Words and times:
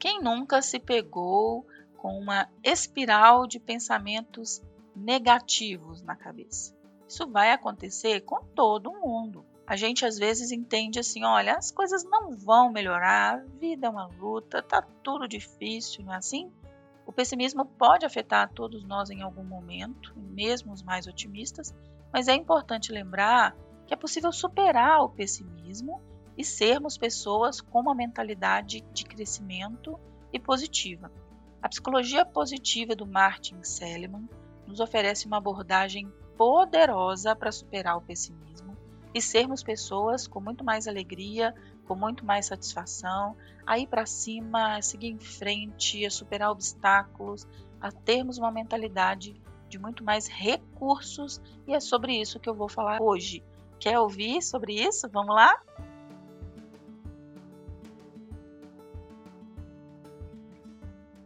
Quem 0.00 0.22
nunca 0.22 0.62
se 0.62 0.78
pegou 0.80 1.66
com 1.98 2.18
uma 2.18 2.48
espiral 2.64 3.46
de 3.46 3.60
pensamentos 3.60 4.62
negativos 4.96 6.02
na 6.02 6.16
cabeça? 6.16 6.74
Isso 7.06 7.28
vai 7.28 7.52
acontecer 7.52 8.22
com 8.22 8.42
todo 8.42 8.94
mundo. 8.94 9.44
A 9.66 9.76
gente 9.76 10.06
às 10.06 10.16
vezes 10.16 10.52
entende 10.52 10.98
assim, 10.98 11.22
olha, 11.22 11.54
as 11.54 11.70
coisas 11.70 12.02
não 12.02 12.30
vão 12.30 12.72
melhorar, 12.72 13.34
a 13.34 13.58
vida 13.58 13.88
é 13.88 13.90
uma 13.90 14.06
luta, 14.06 14.62
tá 14.62 14.80
tudo 14.80 15.28
difícil, 15.28 16.02
não 16.02 16.14
é 16.14 16.16
assim? 16.16 16.50
O 17.04 17.12
pessimismo 17.12 17.66
pode 17.66 18.06
afetar 18.06 18.50
todos 18.54 18.82
nós 18.82 19.10
em 19.10 19.20
algum 19.20 19.44
momento, 19.44 20.14
mesmo 20.16 20.72
os 20.72 20.82
mais 20.82 21.06
otimistas, 21.06 21.74
mas 22.10 22.26
é 22.26 22.34
importante 22.34 22.90
lembrar 22.90 23.54
que 23.86 23.92
é 23.92 23.96
possível 23.98 24.32
superar 24.32 25.02
o 25.02 25.10
pessimismo 25.10 26.00
e 26.40 26.44
sermos 26.44 26.96
pessoas 26.96 27.60
com 27.60 27.80
uma 27.80 27.94
mentalidade 27.94 28.80
de 28.94 29.04
crescimento 29.04 30.00
e 30.32 30.38
positiva. 30.38 31.12
A 31.60 31.68
psicologia 31.68 32.24
positiva 32.24 32.96
do 32.96 33.06
Martin 33.06 33.62
Seligman 33.62 34.26
nos 34.66 34.80
oferece 34.80 35.26
uma 35.26 35.36
abordagem 35.36 36.10
poderosa 36.38 37.36
para 37.36 37.52
superar 37.52 37.98
o 37.98 38.00
pessimismo 38.00 38.74
e 39.12 39.20
sermos 39.20 39.62
pessoas 39.62 40.26
com 40.26 40.40
muito 40.40 40.64
mais 40.64 40.88
alegria, 40.88 41.54
com 41.86 41.94
muito 41.94 42.24
mais 42.24 42.46
satisfação, 42.46 43.36
a 43.66 43.78
ir 43.78 43.86
para 43.86 44.06
cima, 44.06 44.76
a 44.76 44.82
seguir 44.82 45.08
em 45.08 45.18
frente, 45.18 46.06
a 46.06 46.10
superar 46.10 46.50
obstáculos, 46.50 47.46
a 47.78 47.92
termos 47.92 48.38
uma 48.38 48.50
mentalidade 48.50 49.38
de 49.68 49.78
muito 49.78 50.02
mais 50.02 50.26
recursos 50.26 51.38
e 51.68 51.74
é 51.74 51.80
sobre 51.80 52.18
isso 52.18 52.40
que 52.40 52.48
eu 52.48 52.54
vou 52.54 52.70
falar 52.70 52.98
hoje. 53.02 53.44
Quer 53.78 53.98
ouvir 53.98 54.40
sobre 54.40 54.72
isso? 54.72 55.06
Vamos 55.06 55.34
lá? 55.34 55.54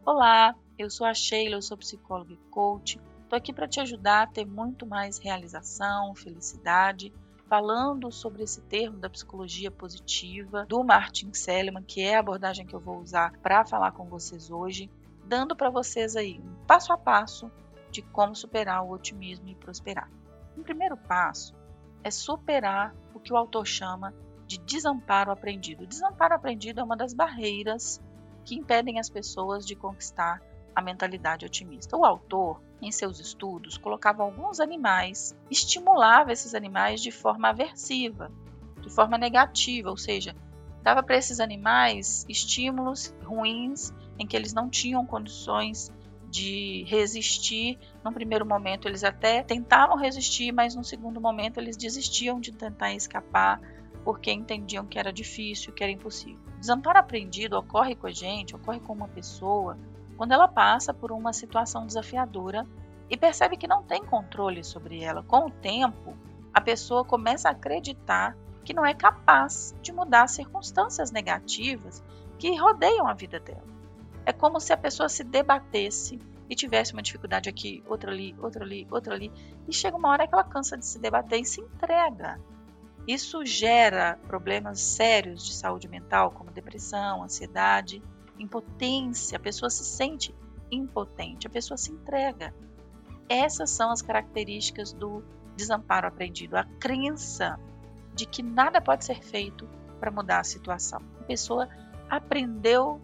Olá, 0.06 0.54
eu 0.78 0.90
sou 0.90 1.06
a 1.06 1.14
Sheila, 1.14 1.54
eu 1.54 1.62
sou 1.62 1.78
psicóloga 1.78 2.34
e 2.34 2.36
coach. 2.50 3.00
Estou 3.22 3.38
aqui 3.38 3.54
para 3.54 3.66
te 3.66 3.80
ajudar 3.80 4.24
a 4.24 4.26
ter 4.26 4.44
muito 4.44 4.84
mais 4.84 5.16
realização, 5.16 6.14
felicidade, 6.14 7.10
falando 7.48 8.12
sobre 8.12 8.42
esse 8.42 8.60
termo 8.60 8.98
da 8.98 9.08
psicologia 9.08 9.70
positiva 9.70 10.66
do 10.66 10.84
Martin 10.84 11.32
Seligman, 11.32 11.82
que 11.82 12.02
é 12.02 12.16
a 12.16 12.20
abordagem 12.20 12.66
que 12.66 12.74
eu 12.74 12.80
vou 12.80 13.00
usar 13.00 13.32
para 13.38 13.64
falar 13.64 13.92
com 13.92 14.04
vocês 14.04 14.50
hoje, 14.50 14.90
dando 15.24 15.56
para 15.56 15.70
vocês 15.70 16.16
aí 16.16 16.38
um 16.38 16.66
passo 16.66 16.92
a 16.92 16.98
passo 16.98 17.50
de 17.90 18.02
como 18.02 18.36
superar 18.36 18.84
o 18.84 18.90
otimismo 18.90 19.48
e 19.48 19.54
prosperar. 19.54 20.10
O 20.54 20.62
primeiro 20.62 20.98
passo 20.98 21.54
é 22.02 22.10
superar 22.10 22.94
o 23.14 23.20
que 23.20 23.32
o 23.32 23.38
autor 23.38 23.66
chama 23.66 24.12
de 24.46 24.58
desamparo 24.58 25.30
aprendido. 25.30 25.84
O 25.84 25.86
desamparo 25.86 26.34
aprendido 26.34 26.78
é 26.78 26.84
uma 26.84 26.94
das 26.94 27.14
barreiras 27.14 28.02
que 28.44 28.54
impedem 28.54 28.98
as 28.98 29.08
pessoas 29.08 29.66
de 29.66 29.74
conquistar 29.74 30.40
a 30.74 30.82
mentalidade 30.82 31.46
otimista. 31.46 31.96
O 31.96 32.04
autor, 32.04 32.60
em 32.82 32.90
seus 32.90 33.20
estudos, 33.20 33.78
colocava 33.78 34.22
alguns 34.22 34.60
animais, 34.60 35.36
estimulava 35.50 36.32
esses 36.32 36.54
animais 36.54 37.00
de 37.00 37.10
forma 37.10 37.48
aversiva, 37.48 38.30
de 38.80 38.90
forma 38.90 39.16
negativa, 39.16 39.88
ou 39.88 39.96
seja, 39.96 40.34
dava 40.82 41.02
para 41.02 41.16
esses 41.16 41.40
animais 41.40 42.26
estímulos 42.28 43.14
ruins 43.24 43.92
em 44.18 44.26
que 44.26 44.36
eles 44.36 44.52
não 44.52 44.68
tinham 44.68 45.06
condições 45.06 45.90
de 46.28 46.84
resistir. 46.88 47.78
Num 48.04 48.12
primeiro 48.12 48.44
momento, 48.44 48.88
eles 48.88 49.04
até 49.04 49.42
tentavam 49.42 49.96
resistir, 49.96 50.52
mas 50.52 50.74
no 50.74 50.84
segundo 50.84 51.20
momento, 51.20 51.58
eles 51.58 51.76
desistiam 51.76 52.40
de 52.40 52.52
tentar 52.52 52.92
escapar 52.92 53.60
porque 54.04 54.30
entendiam 54.30 54.84
que 54.84 54.98
era 54.98 55.12
difícil, 55.12 55.72
que 55.72 55.82
era 55.82 55.92
impossível. 55.92 56.38
Desamparo 56.58 56.98
aprendido 56.98 57.56
ocorre 57.56 57.96
com 57.96 58.06
a 58.06 58.12
gente, 58.12 58.54
ocorre 58.54 58.80
com 58.80 58.92
uma 58.92 59.08
pessoa, 59.08 59.78
quando 60.16 60.32
ela 60.32 60.46
passa 60.46 60.92
por 60.92 61.10
uma 61.10 61.32
situação 61.32 61.86
desafiadora 61.86 62.66
e 63.08 63.16
percebe 63.16 63.56
que 63.56 63.66
não 63.66 63.82
tem 63.82 64.04
controle 64.04 64.62
sobre 64.62 65.02
ela. 65.02 65.22
Com 65.22 65.46
o 65.46 65.50
tempo, 65.50 66.16
a 66.52 66.60
pessoa 66.60 67.04
começa 67.04 67.48
a 67.48 67.52
acreditar 67.52 68.36
que 68.64 68.74
não 68.74 68.84
é 68.84 68.94
capaz 68.94 69.74
de 69.82 69.92
mudar 69.92 70.22
as 70.22 70.32
circunstâncias 70.32 71.10
negativas 71.10 72.02
que 72.38 72.56
rodeiam 72.56 73.06
a 73.06 73.14
vida 73.14 73.40
dela. 73.40 73.64
É 74.24 74.32
como 74.32 74.58
se 74.60 74.72
a 74.72 74.76
pessoa 74.76 75.08
se 75.08 75.22
debatesse 75.22 76.18
e 76.48 76.54
tivesse 76.54 76.92
uma 76.92 77.02
dificuldade 77.02 77.48
aqui, 77.48 77.82
outra 77.86 78.10
ali, 78.10 78.34
outra 78.38 78.64
ali, 78.64 78.86
outra 78.90 79.14
ali, 79.14 79.30
e 79.68 79.72
chega 79.72 79.96
uma 79.96 80.08
hora 80.10 80.26
que 80.26 80.34
ela 80.34 80.44
cansa 80.44 80.76
de 80.76 80.86
se 80.86 80.98
debater 80.98 81.40
e 81.40 81.44
se 81.44 81.60
entrega. 81.60 82.40
Isso 83.06 83.44
gera 83.44 84.18
problemas 84.26 84.80
sérios 84.80 85.44
de 85.44 85.52
saúde 85.52 85.88
mental, 85.88 86.30
como 86.30 86.50
depressão, 86.50 87.22
ansiedade, 87.22 88.02
impotência. 88.38 89.36
A 89.36 89.40
pessoa 89.40 89.68
se 89.68 89.84
sente 89.84 90.34
impotente, 90.70 91.46
a 91.46 91.50
pessoa 91.50 91.76
se 91.76 91.92
entrega. 91.92 92.54
Essas 93.28 93.70
são 93.70 93.90
as 93.90 94.00
características 94.00 94.92
do 94.92 95.22
desamparo 95.56 96.08
aprendido, 96.08 96.56
a 96.56 96.64
crença 96.64 97.58
de 98.14 98.26
que 98.26 98.42
nada 98.42 98.80
pode 98.80 99.04
ser 99.04 99.22
feito 99.22 99.68
para 100.00 100.10
mudar 100.10 100.40
a 100.40 100.44
situação. 100.44 101.00
A 101.20 101.24
pessoa 101.24 101.68
aprendeu 102.08 103.00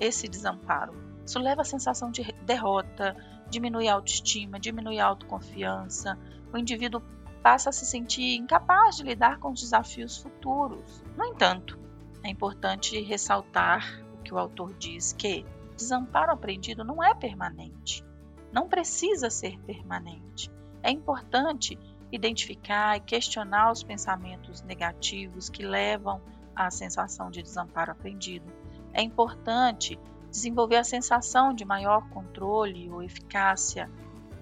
esse 0.00 0.28
desamparo. 0.28 0.94
Isso 1.24 1.38
leva 1.38 1.62
à 1.62 1.64
sensação 1.64 2.10
de 2.10 2.22
derrota, 2.44 3.16
diminui 3.48 3.88
a 3.88 3.94
autoestima, 3.94 4.58
diminui 4.58 4.98
a 4.98 5.06
autoconfiança. 5.06 6.18
O 6.52 6.58
indivíduo 6.58 7.02
passa 7.42 7.70
a 7.70 7.72
se 7.72 7.84
sentir 7.84 8.36
incapaz 8.36 8.96
de 8.96 9.02
lidar 9.02 9.38
com 9.38 9.50
os 9.50 9.60
desafios 9.60 10.18
futuros. 10.18 11.02
No 11.16 11.24
entanto, 11.24 11.78
é 12.22 12.28
importante 12.28 13.00
ressaltar 13.00 14.02
o 14.14 14.22
que 14.22 14.32
o 14.32 14.38
autor 14.38 14.72
diz 14.74 15.12
que 15.12 15.44
desamparo 15.76 16.32
aprendido 16.32 16.84
não 16.84 17.02
é 17.02 17.14
permanente. 17.14 18.04
Não 18.52 18.68
precisa 18.68 19.30
ser 19.30 19.58
permanente. 19.60 20.50
É 20.82 20.90
importante 20.90 21.78
identificar 22.12 22.96
e 22.96 23.00
questionar 23.00 23.72
os 23.72 23.82
pensamentos 23.82 24.62
negativos 24.62 25.48
que 25.48 25.64
levam 25.64 26.20
à 26.54 26.70
sensação 26.70 27.30
de 27.30 27.42
desamparo 27.42 27.92
aprendido 27.92 28.52
é 28.92 29.02
importante 29.02 29.98
desenvolver 30.30 30.76
a 30.76 30.84
sensação 30.84 31.54
de 31.54 31.64
maior 31.64 32.08
controle 32.10 32.90
ou 32.90 33.02
eficácia 33.02 33.90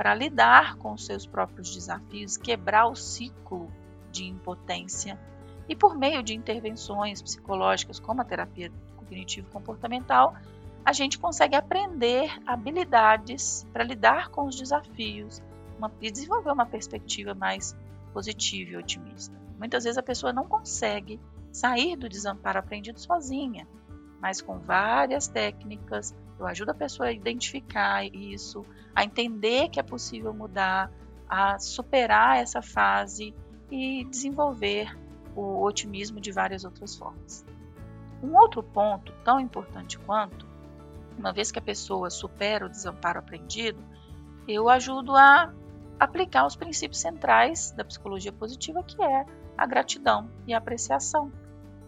para 0.00 0.14
lidar 0.14 0.76
com 0.76 0.96
seus 0.96 1.26
próprios 1.26 1.74
desafios, 1.74 2.38
quebrar 2.38 2.86
o 2.86 2.96
ciclo 2.96 3.70
de 4.10 4.24
impotência 4.24 5.20
e 5.68 5.76
por 5.76 5.94
meio 5.94 6.22
de 6.22 6.32
intervenções 6.34 7.20
psicológicas 7.20 8.00
como 8.00 8.22
a 8.22 8.24
terapia 8.24 8.72
cognitivo-comportamental, 8.96 10.34
a 10.86 10.94
gente 10.94 11.18
consegue 11.18 11.54
aprender 11.54 12.30
habilidades 12.46 13.68
para 13.74 13.84
lidar 13.84 14.30
com 14.30 14.46
os 14.46 14.56
desafios 14.56 15.42
uma, 15.76 15.92
e 16.00 16.10
desenvolver 16.10 16.50
uma 16.50 16.64
perspectiva 16.64 17.34
mais 17.34 17.76
positiva 18.14 18.70
e 18.70 18.76
otimista. 18.78 19.38
Muitas 19.58 19.84
vezes 19.84 19.98
a 19.98 20.02
pessoa 20.02 20.32
não 20.32 20.46
consegue 20.48 21.20
sair 21.52 21.94
do 21.94 22.08
desamparo 22.08 22.58
aprendido 22.58 22.98
sozinha 22.98 23.68
mas 24.20 24.40
com 24.40 24.58
várias 24.58 25.26
técnicas. 25.26 26.14
Eu 26.40 26.46
ajudo 26.46 26.70
a 26.70 26.74
pessoa 26.74 27.10
a 27.10 27.12
identificar 27.12 28.02
isso, 28.06 28.64
a 28.94 29.04
entender 29.04 29.68
que 29.68 29.78
é 29.78 29.82
possível 29.82 30.32
mudar, 30.32 30.90
a 31.28 31.58
superar 31.58 32.38
essa 32.38 32.62
fase 32.62 33.34
e 33.70 34.04
desenvolver 34.06 34.90
o 35.36 35.62
otimismo 35.62 36.18
de 36.18 36.32
várias 36.32 36.64
outras 36.64 36.96
formas. 36.96 37.44
Um 38.22 38.34
outro 38.34 38.62
ponto 38.62 39.12
tão 39.22 39.38
importante 39.38 39.98
quanto, 39.98 40.46
uma 41.18 41.30
vez 41.30 41.52
que 41.52 41.58
a 41.58 41.62
pessoa 41.62 42.08
supera 42.08 42.64
o 42.64 42.70
desamparo 42.70 43.18
aprendido, 43.18 43.84
eu 44.48 44.70
ajudo 44.70 45.14
a 45.14 45.52
aplicar 45.98 46.46
os 46.46 46.56
princípios 46.56 47.02
centrais 47.02 47.70
da 47.72 47.84
psicologia 47.84 48.32
positiva, 48.32 48.82
que 48.82 49.00
é 49.02 49.26
a 49.58 49.66
gratidão 49.66 50.30
e 50.46 50.54
a 50.54 50.58
apreciação. 50.58 51.30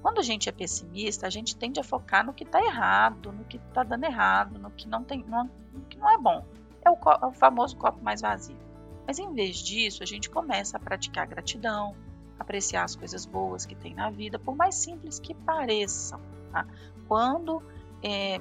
Quando 0.03 0.19
a 0.19 0.23
gente 0.23 0.49
é 0.49 0.53
pessimista, 0.53 1.29
a 1.29 1.31
gente 1.31 1.57
tende 1.57 1.79
a 1.79 1.85
focar 1.85 2.27
no 2.27 2.35
que 2.35 2.43
está 2.43 2.61
errado, 2.61 3.31
no 3.31 3.45
que 3.45 3.57
está 3.57 3.85
dando 3.85 4.05
errado, 4.05 4.59
no 4.59 4.71
que 4.73 4.89
não 4.89 5.05
tem, 5.05 5.25
no, 5.25 5.45
no 5.73 5.81
que 5.89 5.97
não 5.97 6.11
é 6.11 6.19
bom. 6.19 6.45
É 6.85 6.91
o, 6.91 6.95
é 6.95 7.27
o 7.27 7.33
famoso 7.33 7.77
copo 7.77 8.03
mais 8.03 8.21
vazio. 8.21 8.59
Mas 9.07 9.21
em 9.21 9.33
vez 9.33 9.59
disso, 9.59 10.03
a 10.03 10.07
gente 10.07 10.29
começa 10.29 10.77
a 10.77 10.81
praticar 10.81 11.27
gratidão, 11.29 11.95
apreciar 12.37 12.83
as 12.83 12.97
coisas 12.97 13.25
boas 13.25 13.65
que 13.65 13.77
tem 13.77 13.95
na 13.95 14.11
vida, 14.11 14.41
por 14.41 14.57
mais 14.57 14.75
simples 14.75 15.21
que 15.21 15.35
pareçam. 15.35 16.21
Tá? 16.51 16.67
Quando 17.07 17.63
é, 18.03 18.41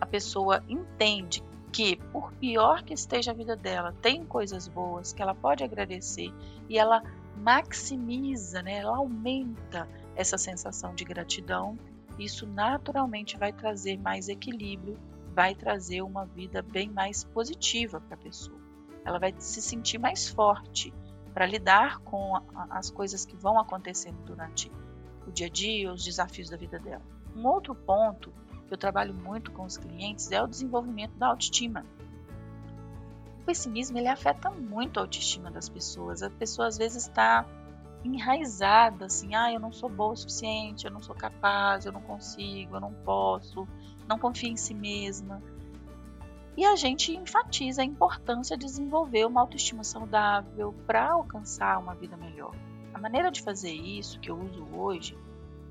a 0.00 0.06
pessoa 0.06 0.64
entende 0.68 1.42
que, 1.72 1.96
por 2.12 2.32
pior 2.34 2.82
que 2.84 2.94
esteja 2.94 3.32
a 3.32 3.34
vida 3.34 3.56
dela, 3.56 3.94
tem 4.00 4.24
coisas 4.24 4.68
boas 4.68 5.12
que 5.12 5.20
ela 5.20 5.34
pode 5.34 5.64
agradecer 5.64 6.32
e 6.68 6.78
ela 6.78 7.02
maximiza, 7.36 8.62
né, 8.62 8.78
ela 8.78 8.96
aumenta 8.96 9.88
essa 10.20 10.36
sensação 10.36 10.94
de 10.94 11.02
gratidão, 11.02 11.78
isso 12.18 12.46
naturalmente 12.46 13.38
vai 13.38 13.52
trazer 13.52 13.98
mais 13.98 14.28
equilíbrio, 14.28 14.98
vai 15.34 15.54
trazer 15.54 16.02
uma 16.02 16.26
vida 16.26 16.60
bem 16.60 16.90
mais 16.90 17.24
positiva 17.24 18.00
para 18.00 18.14
a 18.14 18.18
pessoa. 18.18 18.60
Ela 19.02 19.18
vai 19.18 19.34
se 19.38 19.62
sentir 19.62 19.98
mais 19.98 20.28
forte 20.28 20.92
para 21.32 21.46
lidar 21.46 22.00
com 22.00 22.34
as 22.68 22.90
coisas 22.90 23.24
que 23.24 23.34
vão 23.34 23.58
acontecendo 23.58 24.18
durante 24.26 24.70
o 25.26 25.32
dia 25.32 25.46
a 25.46 25.50
dia, 25.50 25.92
os 25.92 26.04
desafios 26.04 26.50
da 26.50 26.56
vida 26.56 26.78
dela. 26.78 27.02
Um 27.34 27.46
outro 27.46 27.74
ponto 27.74 28.30
que 28.66 28.74
eu 28.74 28.78
trabalho 28.78 29.14
muito 29.14 29.50
com 29.52 29.64
os 29.64 29.78
clientes 29.78 30.30
é 30.30 30.42
o 30.42 30.46
desenvolvimento 30.46 31.16
da 31.16 31.28
autoestima. 31.28 31.86
O 33.40 33.44
pessimismo 33.46 33.96
ele 33.96 34.08
afeta 34.08 34.50
muito 34.50 34.98
a 34.98 35.02
autoestima 35.02 35.50
das 35.50 35.68
pessoas. 35.68 36.22
A 36.22 36.28
pessoa 36.28 36.68
às 36.68 36.76
vezes 36.76 37.06
está 37.06 37.46
enraizada, 38.04 39.06
assim, 39.06 39.34
ah, 39.34 39.52
eu 39.52 39.60
não 39.60 39.72
sou 39.72 39.88
boa 39.88 40.12
o 40.12 40.16
suficiente, 40.16 40.86
eu 40.86 40.90
não 40.90 41.02
sou 41.02 41.14
capaz, 41.14 41.84
eu 41.84 41.92
não 41.92 42.00
consigo, 42.00 42.76
eu 42.76 42.80
não 42.80 42.92
posso, 42.92 43.66
não 44.08 44.18
confia 44.18 44.50
em 44.50 44.56
si 44.56 44.74
mesma. 44.74 45.42
E 46.56 46.64
a 46.64 46.76
gente 46.76 47.16
enfatiza 47.16 47.82
a 47.82 47.84
importância 47.84 48.56
de 48.56 48.66
desenvolver 48.66 49.24
uma 49.26 49.40
autoestima 49.40 49.84
saudável 49.84 50.74
para 50.86 51.10
alcançar 51.12 51.78
uma 51.78 51.94
vida 51.94 52.16
melhor. 52.16 52.54
A 52.92 52.98
maneira 52.98 53.30
de 53.30 53.40
fazer 53.40 53.72
isso 53.72 54.20
que 54.20 54.30
eu 54.30 54.38
uso 54.38 54.66
hoje 54.74 55.16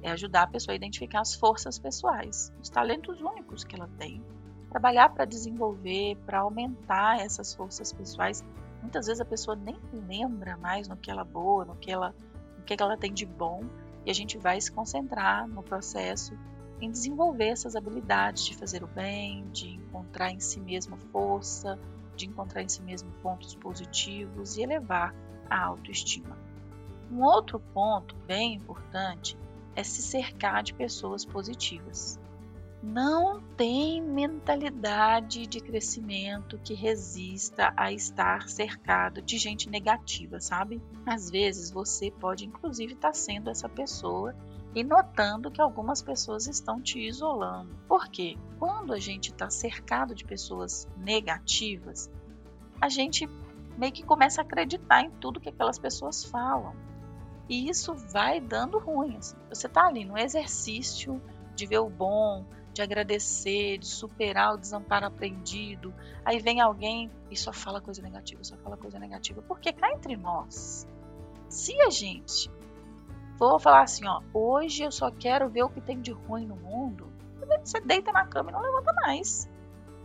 é 0.01 0.09
ajudar 0.11 0.43
a 0.43 0.47
pessoa 0.47 0.73
a 0.73 0.75
identificar 0.75 1.21
as 1.21 1.35
forças 1.35 1.77
pessoais, 1.77 2.53
os 2.61 2.69
talentos 2.69 3.21
únicos 3.21 3.63
que 3.63 3.75
ela 3.75 3.89
tem, 3.97 4.23
trabalhar 4.69 5.09
para 5.09 5.25
desenvolver, 5.25 6.15
para 6.25 6.39
aumentar 6.39 7.19
essas 7.19 7.53
forças 7.53 7.91
pessoais. 7.91 8.43
Muitas 8.81 9.07
vezes 9.07 9.21
a 9.21 9.25
pessoa 9.25 9.55
nem 9.55 9.77
lembra 9.91 10.57
mais 10.57 10.87
no 10.87 10.97
que 10.97 11.11
ela 11.11 11.21
é 11.21 11.25
boa, 11.25 11.65
no 11.65 11.75
que 11.75 11.91
ela, 11.91 12.15
no 12.57 12.63
que 12.63 12.75
ela 12.81 12.97
tem 12.97 13.13
de 13.13 13.25
bom, 13.25 13.63
e 14.05 14.11
a 14.11 14.13
gente 14.13 14.37
vai 14.37 14.59
se 14.59 14.71
concentrar 14.71 15.47
no 15.47 15.61
processo 15.61 16.33
em 16.81 16.89
desenvolver 16.89 17.49
essas 17.49 17.75
habilidades 17.75 18.45
de 18.45 18.55
fazer 18.55 18.83
o 18.83 18.87
bem, 18.87 19.49
de 19.51 19.69
encontrar 19.75 20.31
em 20.31 20.39
si 20.39 20.59
mesmo 20.61 20.97
força, 20.97 21.77
de 22.15 22.25
encontrar 22.25 22.61
em 22.61 22.69
si 22.69 22.81
mesmo 22.81 23.11
pontos 23.21 23.53
positivos 23.55 24.57
e 24.57 24.61
elevar 24.61 25.13
a 25.49 25.61
autoestima. 25.65 26.37
Um 27.11 27.23
outro 27.23 27.59
ponto 27.59 28.15
bem 28.27 28.55
importante 28.55 29.37
é 29.75 29.83
se 29.83 30.01
cercar 30.01 30.63
de 30.63 30.73
pessoas 30.73 31.25
positivas. 31.25 32.19
Não 32.81 33.41
tem 33.57 34.01
mentalidade 34.01 35.45
de 35.45 35.59
crescimento 35.59 36.57
que 36.63 36.73
resista 36.73 37.73
a 37.75 37.91
estar 37.91 38.47
cercado 38.47 39.21
de 39.21 39.37
gente 39.37 39.69
negativa, 39.69 40.39
sabe? 40.39 40.81
Às 41.05 41.29
vezes 41.29 41.71
você 41.71 42.09
pode, 42.09 42.45
inclusive, 42.45 42.93
estar 42.93 43.13
sendo 43.13 43.49
essa 43.49 43.67
pessoa 43.67 44.33
e 44.73 44.81
notando 44.83 45.51
que 45.51 45.61
algumas 45.61 46.01
pessoas 46.01 46.47
estão 46.47 46.81
te 46.81 46.99
isolando. 46.99 47.75
Por 47.87 48.07
quê? 48.07 48.37
Quando 48.57 48.93
a 48.93 48.99
gente 48.99 49.29
está 49.31 49.49
cercado 49.49 50.15
de 50.15 50.23
pessoas 50.23 50.87
negativas, 50.95 52.09
a 52.79 52.87
gente 52.87 53.27
meio 53.77 53.91
que 53.91 54.03
começa 54.03 54.41
a 54.41 54.43
acreditar 54.43 55.01
em 55.01 55.09
tudo 55.11 55.39
que 55.39 55.49
aquelas 55.49 55.79
pessoas 55.79 56.23
falam. 56.23 56.73
E 57.49 57.69
isso 57.69 57.93
vai 57.93 58.39
dando 58.39 58.77
ruim. 58.77 59.17
Assim. 59.17 59.35
Você 59.49 59.67
está 59.67 59.87
ali 59.87 60.05
no 60.05 60.17
exercício 60.17 61.21
de 61.55 61.65
ver 61.65 61.79
o 61.79 61.89
bom, 61.89 62.45
de 62.79 62.83
agradecer, 62.83 63.77
de 63.77 63.85
superar 63.85 64.53
o 64.53 64.57
desamparo 64.57 65.05
aprendido. 65.05 65.93
Aí 66.23 66.39
vem 66.39 66.61
alguém 66.61 67.11
e 67.29 67.35
só 67.35 67.51
fala 67.51 67.81
coisa 67.81 68.01
negativa, 68.01 68.41
só 68.43 68.55
fala 68.57 68.77
coisa 68.77 68.97
negativa. 68.97 69.41
Porque 69.41 69.73
cá 69.73 69.91
entre 69.91 70.15
nós, 70.15 70.87
se 71.49 71.79
a 71.81 71.89
gente 71.89 72.49
for 73.37 73.59
falar 73.59 73.81
assim, 73.81 74.07
ó, 74.07 74.21
hoje 74.33 74.83
eu 74.83 74.91
só 74.91 75.11
quero 75.11 75.49
ver 75.49 75.63
o 75.63 75.69
que 75.69 75.81
tem 75.81 75.99
de 75.99 76.11
ruim 76.11 76.45
no 76.45 76.55
mundo, 76.55 77.11
você 77.63 77.81
deita 77.81 78.11
na 78.11 78.25
cama 78.25 78.49
e 78.49 78.53
não 78.53 78.61
levanta 78.61 78.93
mais. 78.93 79.49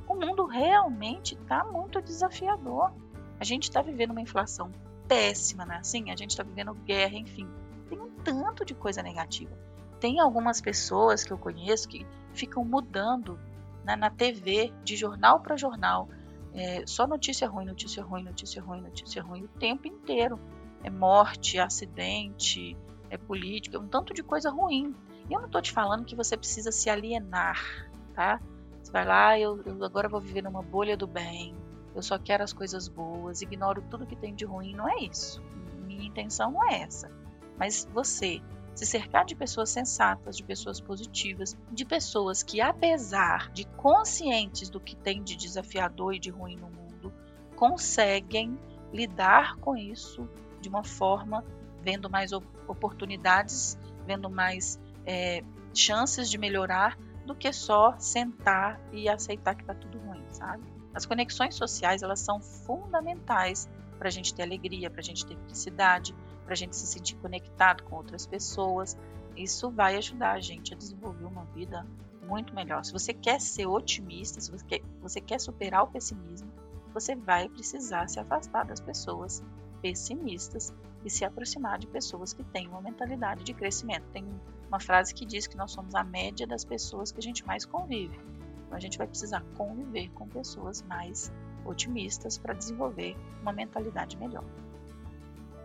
O 0.09 0.15
mundo 0.15 0.45
realmente 0.45 1.35
está 1.35 1.65
muito 1.65 2.03
desafiador. 2.03 2.93
A 3.39 3.45
gente 3.45 3.65
está 3.65 3.83
vivendo 3.83 4.11
uma 4.11 4.21
inflação 4.21 4.71
péssima, 5.07 5.65
né? 5.65 5.77
Assim, 5.77 6.11
a 6.11 6.17
gente 6.17 6.31
está 6.31 6.43
vivendo 6.43 6.75
guerra, 6.75 7.15
enfim. 7.17 7.49
Tem 7.89 8.01
um 8.01 8.11
tanto 8.23 8.65
de 8.65 8.75
coisa 8.75 9.03
negativa. 9.03 9.57
Tem 10.05 10.21
algumas 10.21 10.61
pessoas 10.61 11.25
que 11.25 11.33
eu 11.33 11.39
conheço 11.39 11.89
que 11.89 12.07
ficam 12.35 12.63
mudando 12.63 13.41
né, 13.83 13.97
na 13.97 14.11
TV, 14.11 14.71
de 14.85 14.97
jornal 14.97 15.41
para 15.41 15.57
jornal. 15.57 16.11
É, 16.53 16.87
só 16.87 17.07
notícia 17.07 17.49
ruim, 17.49 17.65
notícia 17.65 18.05
ruim, 18.05 18.23
notícia 18.23 18.61
ruim, 18.61 18.83
notícia 18.83 19.23
ruim, 19.23 19.45
o 19.45 19.49
tempo 19.49 19.89
inteiro. 19.89 20.39
É 20.83 20.91
morte, 20.91 21.59
acidente, 21.59 22.77
é 23.09 23.17
política, 23.17 23.79
um 23.79 23.89
tanto 23.89 24.13
de 24.13 24.23
coisa 24.23 24.51
ruim. 24.51 24.95
E 25.31 25.33
eu 25.33 25.39
não 25.39 25.47
estou 25.47 25.63
te 25.63 25.73
falando 25.73 26.05
que 26.05 26.15
você 26.15 26.37
precisa 26.37 26.71
se 26.71 26.91
alienar, 26.91 27.89
tá? 28.15 28.43
Você 28.83 28.93
vai 28.93 29.07
lá, 29.07 29.39
eu, 29.41 29.59
eu 29.65 29.83
agora 29.83 30.07
vou 30.07 30.21
viver 30.21 30.43
numa 30.43 30.61
bolha 30.61 30.99
do 30.99 31.07
bem, 31.07 31.57
eu 31.95 32.03
só 32.03 32.19
quero 32.19 32.45
as 32.45 32.53
coisas 32.53 32.89
boas, 32.89 33.41
ignoro 33.41 33.83
tudo 33.89 34.05
que 34.05 34.17
tem 34.17 34.35
de 34.35 34.45
ruim. 34.45 34.75
Não 34.75 34.87
é 34.87 34.99
isso. 34.99 35.43
Minha 35.87 36.05
intenção 36.05 36.53
não 36.53 36.71
é 36.71 36.83
essa. 36.83 37.11
Mas 37.59 37.89
você 37.91 38.43
se 38.75 38.85
cercar 38.85 39.25
de 39.25 39.35
pessoas 39.35 39.71
sensatas, 39.71 40.37
de 40.37 40.43
pessoas 40.43 40.81
positivas, 40.81 41.57
de 41.71 41.85
pessoas 41.85 42.43
que, 42.43 42.61
apesar 42.61 43.51
de 43.53 43.65
conscientes 43.65 44.69
do 44.69 44.81
que 44.81 44.97
tem 44.97 45.23
de 45.23 45.37
desafiador 45.37 46.15
e 46.15 46.19
de 46.19 46.31
ruim 46.31 46.57
no 46.57 46.69
mundo, 46.69 47.13
conseguem 47.55 48.59
lidar 48.93 49.57
com 49.57 49.77
isso 49.77 50.29
de 50.61 50.69
uma 50.69 50.83
forma 50.83 51.45
vendo 51.83 52.09
mais 52.11 52.33
oportunidades, 52.33 53.79
vendo 54.07 54.29
mais 54.31 54.81
é, 55.07 55.45
chances 55.73 56.31
de 56.31 56.39
melhorar 56.39 56.99
do 57.27 57.35
que 57.35 57.53
só 57.53 57.95
sentar 57.99 58.81
e 58.93 59.09
aceitar 59.09 59.55
que 59.55 59.63
está 59.63 59.75
tudo 59.75 59.99
ruim, 59.99 60.25
sabe? 60.31 60.63
As 60.95 61.05
conexões 61.05 61.55
sociais 61.55 62.03
elas 62.03 62.21
são 62.21 62.41
fundamentais 62.41 63.69
para 63.99 64.09
a 64.09 64.11
gente 64.11 64.35
ter 64.35 64.43
alegria, 64.43 64.91
para 64.91 65.01
a 65.01 65.05
gente 65.05 65.25
ter 65.27 65.37
felicidade, 65.37 66.15
para 66.45 66.53
a 66.53 66.57
gente 66.57 66.77
se 66.77 66.87
sentir 66.87 67.17
conectado 67.17 67.83
com 67.85 67.97
outras 67.97 68.27
pessoas. 68.27 68.97
Isso 69.37 69.71
vai 69.71 69.97
ajudar 69.97 70.33
a 70.33 70.41
gente 70.41 70.73
a 70.75 70.77
desenvolver 70.77 71.25
uma 71.25 71.45
vida 71.47 71.87
muito 72.23 72.55
melhor. 72.55 72.85
Se 72.85 72.93
você 72.93 73.13
quer 73.13 73.41
ser 73.41 73.67
otimista, 73.67 74.41
se 74.41 74.51
você 74.51 74.65
quer, 74.65 74.83
você 75.01 75.21
quer 75.21 75.41
superar 75.41 75.83
o 75.83 75.89
pessimismo, 75.89 76.51
você 76.93 77.15
vai 77.15 77.49
precisar 77.49 78.09
se 78.09 78.21
afastar 78.21 78.65
das 78.65 78.81
pessoas 78.81 79.43
pessimistas 79.83 80.73
e 81.05 81.11
se 81.11 81.25
aproximar 81.25 81.79
de 81.79 81.87
pessoas 81.87 82.33
que 82.33 82.43
têm 82.45 82.69
uma 82.69 82.81
mentalidade 82.81 83.45
de 83.45 83.53
crescimento. 83.53 84.05
Tem 84.13 84.25
uma 84.69 84.81
frase 84.81 85.13
que 85.13 85.27
diz 85.27 85.47
que 85.47 85.57
nós 85.57 85.73
somos 85.73 85.95
a 85.95 86.03
média 86.03 86.47
das 86.47 86.65
pessoas 86.65 87.13
que 87.13 87.19
a 87.19 87.23
gente 87.23 87.45
mais 87.45 87.67
convive. 87.67 88.19
Então 88.65 88.77
a 88.77 88.81
gente 88.81 88.97
vai 88.97 89.07
precisar 89.07 89.45
conviver 89.57 90.11
com 90.13 90.27
pessoas 90.29 90.83
mais 90.83 91.33
otimistas 91.65 92.39
para 92.39 92.55
desenvolver 92.55 93.17
uma 93.43 93.53
mentalidade 93.53 94.17
melhor. 94.17 94.45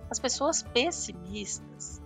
As 0.09 0.17
pessoas 0.17 0.63
pessimistas, 0.63 2.01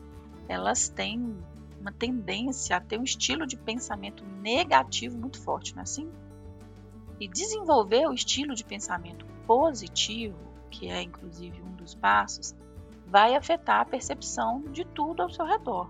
elas 0.47 0.89
têm 0.89 1.37
uma 1.79 1.91
tendência 1.91 2.75
a 2.75 2.81
ter 2.81 2.99
um 2.99 3.03
estilo 3.03 3.47
de 3.47 3.57
pensamento 3.57 4.25
negativo 4.25 5.17
muito 5.17 5.41
forte, 5.41 5.73
não 5.73 5.81
é 5.81 5.83
assim? 5.83 6.09
E 7.19 7.27
desenvolver 7.27 8.07
o 8.07 8.13
estilo 8.13 8.55
de 8.55 8.63
pensamento 8.63 9.25
positivo, 9.47 10.37
que 10.69 10.89
é 10.89 11.01
inclusive 11.01 11.61
um 11.61 11.75
dos 11.75 11.95
passos, 11.95 12.53
vai 13.05 13.35
afetar 13.35 13.81
a 13.81 13.85
percepção 13.85 14.61
de 14.71 14.83
tudo 14.83 15.21
ao 15.21 15.29
seu 15.29 15.45
redor. 15.45 15.89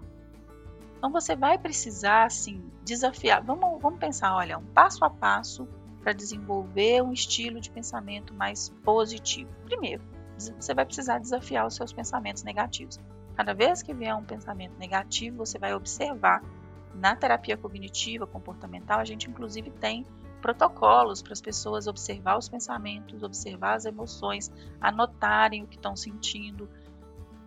Então 0.98 1.12
você 1.12 1.36
vai 1.36 1.58
precisar 1.58 2.25
assim 2.25 2.63
desafiar. 2.84 3.43
Vamos, 3.43 3.82
vamos 3.82 4.00
pensar, 4.00 4.36
olha, 4.36 4.58
um 4.58 4.65
passo 4.65 5.03
a 5.03 5.10
passo 5.10 5.67
para 6.01 6.13
desenvolver 6.13 7.01
um 7.01 7.13
estilo 7.13 7.60
de 7.60 7.72
pensamento 7.72 8.34
mais 8.34 8.70
positivo. 8.84 9.50
Primeiro, 9.65 10.03
você 10.38 10.74
vai 10.74 10.86
precisar 10.86 11.20
desafiar 11.20 11.66
os 11.68 11.75
seus 11.75 11.94
pensamentos 11.94 12.44
negativos. 12.44 13.00
Cada 13.36 13.54
vez 13.54 13.82
que 13.82 13.94
vier 13.94 14.16
um 14.16 14.24
pensamento 14.24 14.78
negativo, 14.78 15.38
você 15.38 15.58
vai 15.58 15.74
observar. 15.74 16.44
Na 16.94 17.16
terapia 17.16 17.58
cognitiva 17.58 18.28
comportamental, 18.28 19.00
a 19.00 19.06
gente 19.06 19.30
inclusive 19.30 19.72
tem 19.72 20.06
protocolos 20.42 21.22
para 21.22 21.34
as 21.34 21.42
pessoas 21.42 21.88
observar 21.88 22.38
os 22.38 22.48
pensamentos, 22.48 23.24
observar 23.24 23.75
as 23.75 23.86
emoções, 23.86 24.52
anotarem 24.80 25.63
o 25.63 25.68
que 25.68 25.75
estão 25.75 25.96
sentindo, 25.96 26.70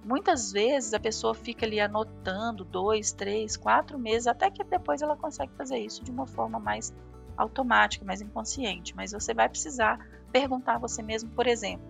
Muitas 0.07 0.53
vezes 0.53 0.95
a 0.95 1.01
pessoa 1.01 1.35
fica 1.35 1.67
ali 1.67 1.81
anotando 1.81 2.65
dois, 2.65 3.11
três, 3.11 3.57
quatro 3.57 3.99
meses, 3.99 4.29
até 4.29 4.49
que 4.49 4.63
depois 4.63 5.03
ela 5.03 5.17
consegue 5.17 5.53
fazer 5.57 5.79
isso 5.79 6.05
de 6.05 6.13
uma 6.13 6.29
forma 6.29 6.61
mais 6.61 6.95
automática, 7.37 8.05
mais 8.05 8.21
inconsciente. 8.21 8.95
Mas 8.95 9.11
você 9.11 9.35
vai 9.35 9.49
precisar 9.49 9.99
perguntar 10.31 10.77
a 10.77 10.79
você 10.79 11.03
mesmo, 11.03 11.31
por 11.31 11.49
exemplo, 11.49 11.85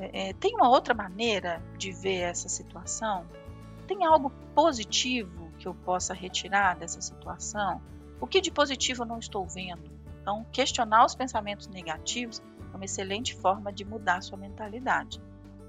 é, 0.00 0.32
tem 0.32 0.54
uma 0.54 0.68
outra 0.68 0.94
maneira 0.94 1.62
de 1.76 1.92
ver 1.92 2.20
essa 2.20 2.48
situação? 2.48 3.26
Tem 3.86 4.04
algo 4.04 4.30
positivo 4.54 5.50
que 5.58 5.68
eu 5.68 5.74
possa 5.74 6.14
retirar 6.14 6.76
dessa 6.76 7.00
situação? 7.00 7.82
O 8.20 8.26
que 8.26 8.40
de 8.40 8.50
positivo 8.50 9.02
eu 9.02 9.06
não 9.06 9.18
estou 9.18 9.46
vendo? 9.46 9.90
Então, 10.20 10.44
questionar 10.52 11.04
os 11.04 11.14
pensamentos 11.14 11.66
negativos 11.66 12.42
é 12.72 12.76
uma 12.76 12.84
excelente 12.84 13.34
forma 13.34 13.72
de 13.72 13.84
mudar 13.84 14.22
sua 14.22 14.38
mentalidade. 14.38 15.20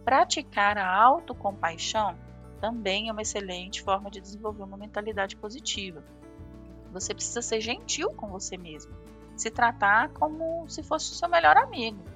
Praticar 0.03 0.77
a 0.77 0.88
autocompaixão 0.88 2.15
também 2.59 3.09
é 3.09 3.11
uma 3.11 3.21
excelente 3.21 3.81
forma 3.81 4.09
de 4.09 4.21
desenvolver 4.21 4.63
uma 4.63 4.77
mentalidade 4.77 5.35
positiva. 5.35 6.03
Você 6.91 7.13
precisa 7.13 7.41
ser 7.41 7.61
gentil 7.61 8.11
com 8.11 8.27
você 8.27 8.57
mesmo, 8.57 8.93
se 9.35 9.50
tratar 9.50 10.09
como 10.09 10.67
se 10.69 10.83
fosse 10.83 11.11
o 11.11 11.15
seu 11.15 11.29
melhor 11.29 11.57
amigo. 11.57 12.11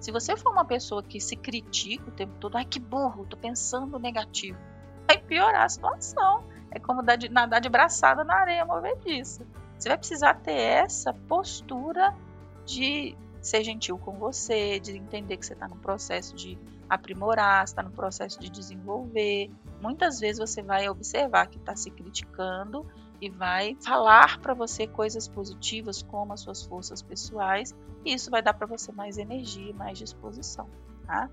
Se 0.00 0.10
você 0.10 0.36
for 0.36 0.50
uma 0.50 0.64
pessoa 0.64 1.02
que 1.02 1.20
se 1.20 1.36
critica 1.36 2.08
o 2.08 2.12
tempo 2.12 2.32
todo, 2.40 2.56
ai 2.56 2.64
que 2.64 2.80
burro, 2.80 3.26
tô 3.26 3.36
pensando 3.36 3.98
negativo, 3.98 4.58
vai 5.06 5.18
piorar 5.18 5.64
a 5.64 5.68
situação. 5.68 6.42
É 6.70 6.78
como 6.78 7.02
nadar 7.02 7.60
de 7.60 7.68
braçada 7.68 8.24
na 8.24 8.34
areia 8.34 8.64
movediça. 8.64 9.46
Você 9.78 9.88
vai 9.88 9.98
precisar 9.98 10.34
ter 10.34 10.52
essa 10.52 11.12
postura 11.12 12.16
de 12.64 13.16
ser 13.40 13.62
gentil 13.64 13.98
com 13.98 14.12
você, 14.12 14.78
de 14.78 14.96
entender 14.96 15.36
que 15.36 15.44
você 15.44 15.52
está 15.52 15.68
no 15.68 15.76
processo 15.76 16.34
de 16.34 16.58
aprimorar, 16.88 17.64
está 17.64 17.82
no 17.82 17.90
processo 17.90 18.38
de 18.38 18.48
desenvolver. 18.48 19.50
Muitas 19.80 20.20
vezes 20.20 20.38
você 20.38 20.62
vai 20.62 20.88
observar 20.88 21.46
que 21.46 21.58
está 21.58 21.74
se 21.76 21.90
criticando 21.90 22.86
e 23.20 23.28
vai 23.28 23.76
falar 23.84 24.38
para 24.38 24.54
você 24.54 24.86
coisas 24.86 25.28
positivas 25.28 26.02
como 26.02 26.32
as 26.32 26.40
suas 26.40 26.62
forças 26.62 27.02
pessoais, 27.02 27.74
e 28.04 28.14
isso 28.14 28.30
vai 28.30 28.42
dar 28.42 28.54
para 28.54 28.66
você 28.66 28.90
mais 28.92 29.18
energia 29.18 29.74
mais 29.74 29.98
disposição, 29.98 30.68
tá? 31.06 31.28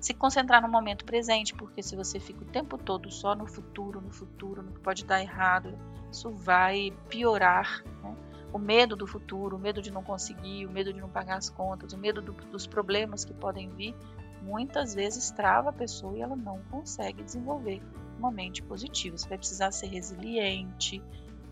Se 0.00 0.14
concentrar 0.14 0.62
no 0.62 0.68
momento 0.68 1.04
presente, 1.04 1.54
porque 1.54 1.82
se 1.82 1.96
você 1.96 2.20
fica 2.20 2.42
o 2.42 2.46
tempo 2.46 2.78
todo 2.78 3.10
só 3.10 3.34
no 3.34 3.46
futuro, 3.46 4.00
no 4.00 4.12
futuro, 4.12 4.62
no 4.62 4.72
que 4.72 4.78
pode 4.78 5.04
dar 5.04 5.20
errado, 5.20 5.76
isso 6.10 6.30
vai 6.30 6.92
piorar. 7.08 7.82
Né? 8.02 8.16
O 8.52 8.58
medo 8.58 8.94
do 8.94 9.08
futuro, 9.08 9.56
o 9.56 9.58
medo 9.58 9.82
de 9.82 9.90
não 9.90 10.04
conseguir, 10.04 10.66
o 10.66 10.70
medo 10.70 10.92
de 10.92 11.00
não 11.00 11.08
pagar 11.08 11.38
as 11.38 11.50
contas, 11.50 11.92
o 11.92 11.98
medo 11.98 12.22
do, 12.22 12.32
dos 12.32 12.64
problemas 12.64 13.24
que 13.24 13.34
podem 13.34 13.70
vir, 13.70 13.92
muitas 14.40 14.94
vezes 14.94 15.32
trava 15.32 15.70
a 15.70 15.72
pessoa 15.72 16.16
e 16.16 16.20
ela 16.20 16.36
não 16.36 16.60
consegue 16.70 17.24
desenvolver 17.24 17.82
uma 18.18 18.30
mente 18.30 18.62
positiva. 18.62 19.16
Você 19.16 19.28
vai 19.28 19.38
precisar 19.38 19.70
ser 19.70 19.86
resiliente, 19.86 21.02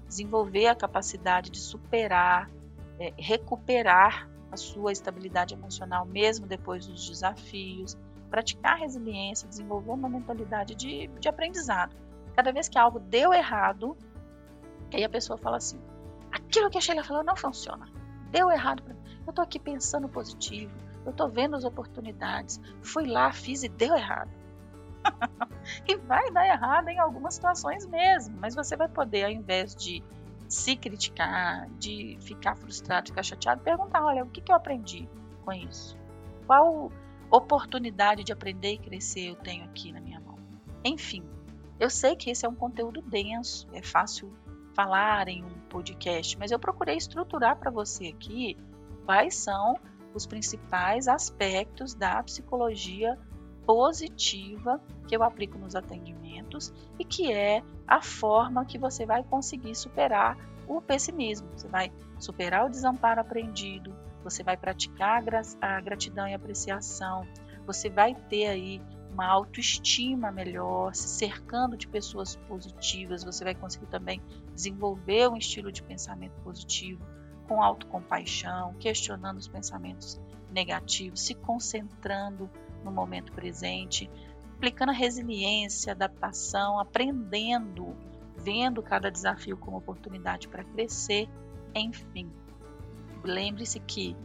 desenvolver 0.06 0.66
a 0.66 0.74
capacidade 0.74 1.50
de 1.50 1.58
superar, 1.58 2.50
é, 2.98 3.12
recuperar 3.16 4.28
a 4.50 4.56
sua 4.56 4.92
estabilidade 4.92 5.54
emocional 5.54 6.04
mesmo 6.06 6.46
depois 6.46 6.86
dos 6.86 7.08
desafios, 7.08 7.96
praticar 8.30 8.78
resiliência, 8.78 9.48
desenvolver 9.48 9.92
uma 9.92 10.08
mentalidade 10.08 10.74
de, 10.74 11.06
de 11.06 11.28
aprendizado. 11.28 11.96
Cada 12.34 12.52
vez 12.52 12.68
que 12.68 12.78
algo 12.78 12.98
deu 13.00 13.32
errado, 13.32 13.96
aí 14.92 15.04
a 15.04 15.08
pessoa 15.08 15.38
fala 15.38 15.56
assim: 15.56 15.80
aquilo 16.30 16.70
que 16.70 16.78
a 16.78 16.80
Sheila 16.80 17.02
falou 17.02 17.24
não 17.24 17.36
funciona, 17.36 17.88
deu 18.30 18.50
errado. 18.50 18.82
Eu 19.26 19.30
estou 19.30 19.42
aqui 19.42 19.58
pensando 19.58 20.08
positivo, 20.08 20.72
eu 21.04 21.10
estou 21.10 21.28
vendo 21.28 21.56
as 21.56 21.64
oportunidades, 21.64 22.60
fui 22.82 23.06
lá, 23.06 23.32
fiz 23.32 23.62
e 23.62 23.68
deu 23.68 23.94
errado. 23.94 24.30
e 25.86 25.96
vai 25.96 26.30
dar 26.30 26.46
errado 26.46 26.88
em 26.88 26.98
algumas 26.98 27.34
situações 27.34 27.86
mesmo, 27.86 28.36
mas 28.38 28.54
você 28.54 28.76
vai 28.76 28.88
poder, 28.88 29.24
ao 29.24 29.30
invés 29.30 29.74
de 29.74 30.02
se 30.48 30.76
criticar, 30.76 31.68
de 31.78 32.16
ficar 32.20 32.56
frustrado, 32.56 33.08
ficar 33.08 33.22
chateado, 33.22 33.62
perguntar: 33.62 34.04
olha, 34.04 34.24
o 34.24 34.28
que, 34.28 34.40
que 34.40 34.52
eu 34.52 34.56
aprendi 34.56 35.08
com 35.44 35.52
isso? 35.52 35.96
Qual 36.46 36.90
oportunidade 37.30 38.22
de 38.22 38.32
aprender 38.32 38.74
e 38.74 38.78
crescer 38.78 39.30
eu 39.30 39.36
tenho 39.36 39.64
aqui 39.64 39.92
na 39.92 40.00
minha 40.00 40.20
mão? 40.20 40.36
Enfim, 40.84 41.24
eu 41.78 41.90
sei 41.90 42.14
que 42.14 42.30
esse 42.30 42.46
é 42.46 42.48
um 42.48 42.54
conteúdo 42.54 43.02
denso, 43.02 43.68
é 43.72 43.82
fácil 43.82 44.32
falar 44.74 45.28
em 45.28 45.42
um 45.42 45.58
podcast, 45.68 46.38
mas 46.38 46.50
eu 46.50 46.58
procurei 46.58 46.96
estruturar 46.96 47.56
para 47.56 47.70
você 47.70 48.08
aqui 48.08 48.56
quais 49.04 49.34
são 49.34 49.74
os 50.14 50.26
principais 50.26 51.08
aspectos 51.08 51.94
da 51.94 52.22
psicologia 52.22 53.18
positiva 53.66 54.80
que 55.08 55.16
eu 55.16 55.22
aplico 55.22 55.58
nos 55.58 55.74
atendimentos 55.74 56.72
e 56.98 57.04
que 57.04 57.32
é 57.32 57.62
a 57.86 58.00
forma 58.00 58.64
que 58.64 58.78
você 58.78 59.04
vai 59.04 59.24
conseguir 59.24 59.74
superar 59.74 60.38
o 60.66 60.80
pessimismo. 60.80 61.48
Você 61.56 61.68
vai 61.68 61.92
superar 62.18 62.66
o 62.66 62.70
desamparo 62.70 63.20
aprendido, 63.20 63.94
você 64.22 64.42
vai 64.42 64.56
praticar 64.56 65.22
a 65.60 65.80
gratidão 65.80 66.26
e 66.26 66.34
apreciação, 66.34 67.26
você 67.66 67.90
vai 67.90 68.14
ter 68.14 68.46
aí 68.46 68.80
uma 69.12 69.26
autoestima 69.26 70.30
melhor, 70.30 70.94
se 70.94 71.08
cercando 71.08 71.76
de 71.76 71.88
pessoas 71.88 72.36
positivas, 72.48 73.24
você 73.24 73.44
vai 73.44 73.54
conseguir 73.54 73.86
também 73.86 74.20
desenvolver 74.54 75.28
um 75.28 75.36
estilo 75.36 75.72
de 75.72 75.82
pensamento 75.82 76.38
positivo, 76.42 77.02
com 77.48 77.62
autocompaixão, 77.62 78.74
questionando 78.74 79.38
os 79.38 79.48
pensamentos 79.48 80.20
negativos, 80.50 81.20
se 81.20 81.34
concentrando 81.34 82.50
no 82.84 82.90
momento 82.90 83.32
presente, 83.32 84.10
aplicando 84.56 84.90
a 84.90 84.94
resiliência, 84.94 85.92
adaptação, 85.92 86.78
aprendendo, 86.78 87.94
vendo 88.36 88.82
cada 88.82 89.10
desafio 89.10 89.56
como 89.56 89.76
oportunidade 89.76 90.48
para 90.48 90.64
crescer, 90.64 91.28
enfim. 91.74 92.30
Lembre-se 93.22 93.80
que 93.80 94.16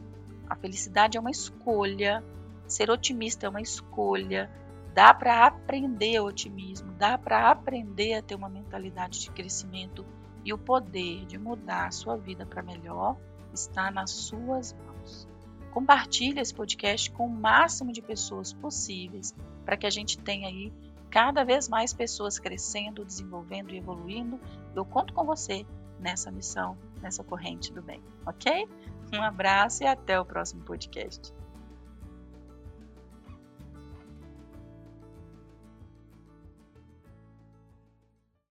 a 0.50 0.56
felicidade 0.56 1.18
é 1.18 1.22
uma 1.22 1.32
escolha, 1.32 2.24
ser 2.68 2.90
otimista 2.90 3.46
é 3.46 3.50
uma 3.50 3.62
escolha, 3.62 4.50
dá 4.94 5.14
para 5.14 5.46
aprender 5.46 6.20
otimismo, 6.20 6.92
dá 6.94 7.18
para 7.18 7.50
aprender 7.50 8.16
a 8.16 8.22
ter 8.22 8.36
uma 8.36 8.50
mentalidade 8.50 9.20
de 9.20 9.32
crescimento 9.32 10.06
e 10.44 10.54
o 10.54 10.58
poder 10.58 11.26
de 11.26 11.38
mudar 11.38 11.88
a 11.88 11.92
sua 11.92 12.18
vida 12.18 12.46
para 12.46 12.62
melhor 12.62 13.16
está 13.54 13.92
nas 13.92 14.12
suas 14.12 14.74
mãos. 14.74 14.91
Compartilhe 15.72 16.40
esse 16.40 16.54
podcast 16.54 17.10
com 17.12 17.26
o 17.26 17.30
máximo 17.30 17.92
de 17.92 18.02
pessoas 18.02 18.52
possíveis 18.54 19.34
para 19.66 19.78
que 19.78 19.88
a 19.88 19.90
gente 19.90 20.18
tenha 20.18 20.48
aí 20.48 20.72
cada 21.10 21.44
vez 21.44 21.68
mais 21.68 21.94
pessoas 21.94 22.38
crescendo, 22.38 23.06
desenvolvendo 23.06 23.74
e 23.74 23.78
evoluindo. 23.78 24.40
Eu 24.76 24.86
conto 24.86 25.14
com 25.14 25.26
você 25.26 25.66
nessa 26.00 26.32
missão, 26.32 26.78
nessa 27.02 27.24
corrente 27.24 27.72
do 27.74 27.82
bem, 27.82 28.02
ok? 28.26 28.68
Um 29.14 29.22
abraço 29.22 29.84
e 29.84 29.88
até 29.88 30.20
o 30.20 30.26
próximo 30.26 30.64
podcast. 30.64 31.34